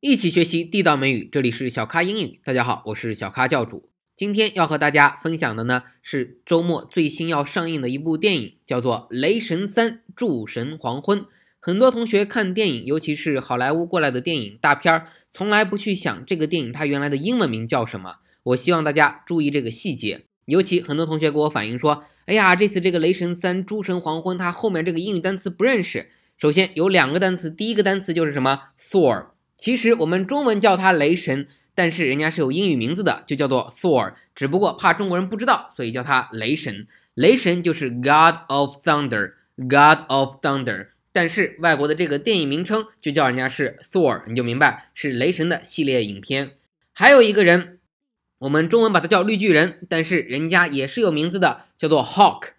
[0.00, 2.40] 一起学习地道美语，这里是小咖英语。
[2.42, 3.90] 大家好，我是小咖教主。
[4.16, 11.20] 今天要和大家分享的呢是周末最新要上映的一部电影，叫做《雷神三：诸神黄昏》。
[11.60, 18.20] 很多同学看电影，尤其是好莱坞过来的电影大片儿，从来不去想这个电影它原来的英文名叫什么。
[18.44, 20.22] 我希望大家注意这个细节。
[20.46, 26.08] 尤其很多同学给我反映说：“哎呀，这次这个《雷神三：诸神黄昏》它后面这个英语单词不认识。”
[26.40, 29.26] 首先有两个单词，第一个单词就是什么？Thor。
[29.60, 34.14] 其实我们中文叫他雷神，但是人家是有英语名字的，就叫做 Thor。
[34.34, 36.86] 只不过怕中国人不知道，所以叫他雷神。
[37.12, 40.86] 雷神就是 God of Thunder，God of Thunder。
[41.12, 46.52] 但是外国的这个电影名称就叫人家是 Thor，你就明白是雷神的系列影片。
[46.94, 47.80] 还有一个人，
[48.38, 52.52] 我们中文把他叫绿巨人，但是人家也是有名字的，叫做 Hawk。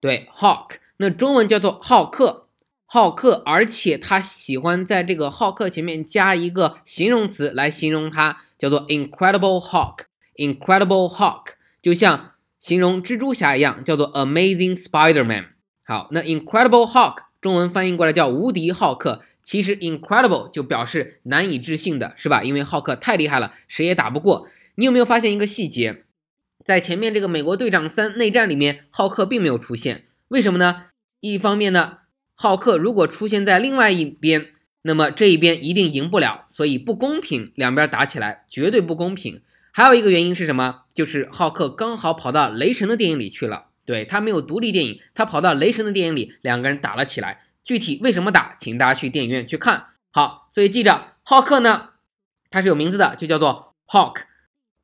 [0.00, 2.48] 对，Hawk，那中文叫做浩克。
[2.92, 9.98] 浩克，而且他喜欢在这个浩克前面加一个形容词来形容他，叫做 Incredible Hulk。
[10.34, 15.50] Incredible Hulk 就像形容蜘蛛侠一样，叫做 Amazing Spider-Man。
[15.84, 19.22] 好，那 Incredible Hulk 中文翻译过来叫无敌浩克。
[19.40, 22.42] 其实 Incredible 就表示难以置信的，是吧？
[22.42, 24.48] 因为浩克太厉害了，谁也打不过。
[24.74, 26.02] 你有没有发现一个细节？
[26.64, 30.86] 在前面这个美国队长三内战里面，浩克并没有出现，为什么呢？
[31.20, 31.98] 一方面呢？
[32.42, 34.46] 浩克如果出现在另外一边，
[34.80, 39.42] 那么这一边一定赢不了，所以不公平，两边打起来绝对不公平。
[39.72, 40.84] 还有一个原因是什么？
[40.94, 47.42] 就是浩克刚好跑到雷神的电影里去了，对他没有独立电影，他跑到雷神的电影里，两个人打了起来。
[47.62, 49.88] 具体为什么打，请大家去电影院去看。
[50.10, 51.90] 好，所以记着，浩克呢，
[52.48, 54.22] 他是有名字的，就叫做 Hawk，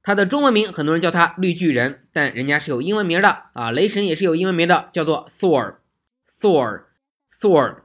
[0.03, 3.71] 他的中文名很多人叫他绿巨人，但人家是有英文名的啊。
[3.71, 5.77] 雷神也是有英文名的，叫做 Thor，。
[6.39, 6.83] Thor，
[7.41, 7.83] Thor，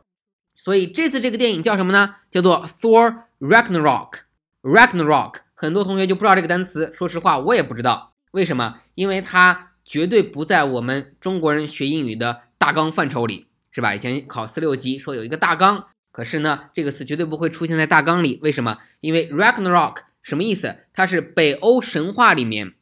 [0.55, 2.15] 所以这次这个电影叫什么呢？
[2.29, 4.19] 叫做 Thor Ragnarok。
[4.61, 6.91] Ragnarok，很多同学就不知道这个单词。
[6.93, 13.95] 说实话，我也不知道为什么，因为它绝对不在我们中国人学英语的大纲范畴里，是吧？
[13.95, 18.39] 以前考四六级说有一个大纲，可是呢，这个词绝对不会出现在大纲里。
[18.43, 18.77] 为什么？
[18.99, 20.85] 因为 Ragnarok 什么意思？
[20.93, 22.75] 它是北欧神话里面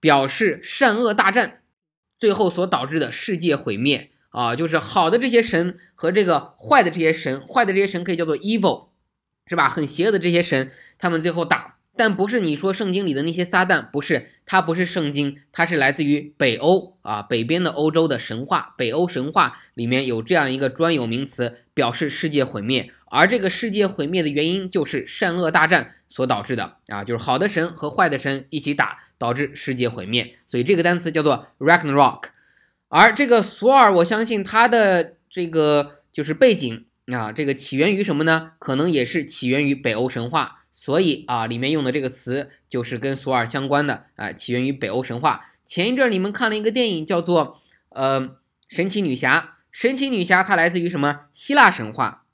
[0.00, 1.62] 表示善恶大战，
[2.18, 4.11] 最后所导致的世界毁灭。
[4.32, 8.88] 啊，就是好的这些神和这个坏的这些神，坏的这些神可以叫做 evil，
[9.46, 9.68] 是吧？
[9.68, 32.30] 很邪恶的这些神，他们最后打，但不是你说圣经里的那些撒旦，不是，它不是圣经，它是来自于北欧啊，北边的欧洲的神话，北欧神话里面有这样一个专有名词，表示世界毁灭，而这个世界毁灭的原因就是善恶大战所导致的啊，就是好的神和坏的神一起打，导致世界毁灭，所以这个单词叫做 Ragnarok。
[32.94, 38.52] 而这个索尔，我相信他的这个就是背景啊，这个起源于什么呢？
[38.58, 45.46] 可能也是起源于北欧神话，所以啊，里面用的这个词就是跟索尔相关的啊，起源于北欧神话。
[45.64, 48.36] 前一阵你们看了一个电影，叫做呃
[48.68, 51.20] 神奇女侠，神奇女侠它来自于什么？
[51.32, 52.24] 希腊神话。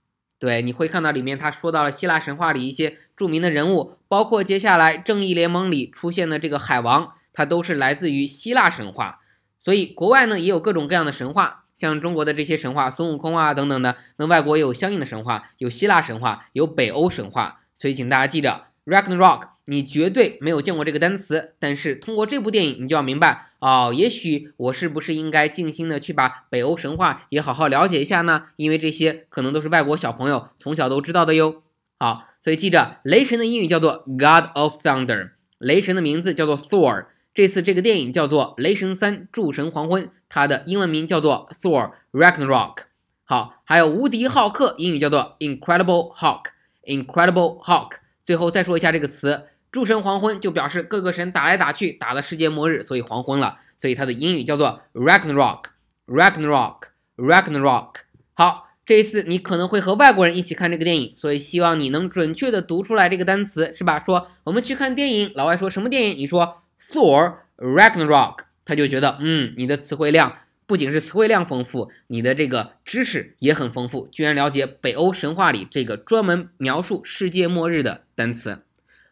[0.40, 9.20] 对，你会看到里面他说到了希腊神话里一些著名的人物，包括接下来正义联盟里出现的这个海王，他都是来自于希腊神话。
[9.60, 13.96] 所以国外呢也有各种各样的神话，像中国的这些神话，孙悟空啊等等的。
[14.16, 17.60] 那外国也有相应的神话，有希腊神话，有北欧神话。
[17.76, 28.46] 所以请大家记着，Ragnarok，你绝对没有见过这个单词，但是通过这部电影，你就要明白哦，也许我是不是应该静心的去把北欧神话也好好了解一下呢？
[28.56, 31.62] 因为这些可能都是外国小朋友从小都知道的哟。
[32.00, 37.06] 好，所以记着，雷神的英语叫做 God of Thunder，雷神的名字叫做 Thor。
[37.38, 42.78] 这次这个电影叫做《雷神三：诸神黄昏》，它的英文名叫做 Thor Ragnarok。
[43.22, 47.92] 好，还有无敌浩克，英语叫做 Incredible Hulk，Incredible Hulk。
[48.24, 57.90] 最后再说一下这个词，诸神黄昏就表示各个神打来打去，打的世界末日，所以黄昏了，所以它的英语叫做 Ragnarok，Ragnarok，Ragnarok。
[58.34, 64.00] 好，这一次你可能会和外国人一起看这个电影，所以希望你能准确的读出来这个单词，是吧？
[64.00, 66.18] 说我们去看电影，老外说什么电影？
[66.18, 66.62] 你说。
[66.80, 78.62] Thor Ragnarok，他就觉得，嗯，你的词汇量不仅是词汇量丰富，你的这个知识也很丰富，居然了解北欧神话里这个专门描述世界末日的单词。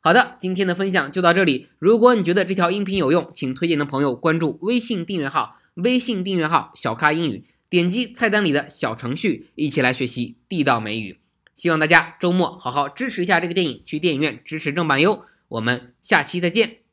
[0.01, 1.69] 好的，今天的分享就到这里。
[1.79, 11.19] 如果你觉得这条音频有用，请推荐的朋友关注微信订阅号，微信订阅号小咖英语，点击菜单里的小程序，一起来学习地道美语。
[11.55, 15.25] 希望大家周末好好支持一下这个电影，去电影院支持正版哟。
[15.49, 16.86] 我们下期再见。